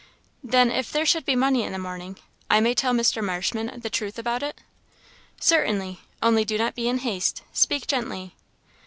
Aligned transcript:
"Then, 0.43 0.71
if 0.71 0.91
there 0.91 1.05
should 1.05 1.25
be 1.27 1.35
money 1.35 1.61
in 1.61 1.71
the 1.73 1.77
morning, 1.77 2.17
I 2.49 2.59
may 2.59 2.73
tell 2.73 2.91
Mr. 2.91 3.23
Marshman 3.23 3.79
the 3.81 3.89
truth 3.91 4.17
about 4.17 4.41
it?" 4.41 4.59
"Certainly 5.39 5.99
only 6.23 6.43
do 6.43 6.57
not 6.57 6.73
be 6.73 6.89
in 6.89 6.97
haste; 7.05 7.43
speak 7.53 7.85
gently." 7.85 8.33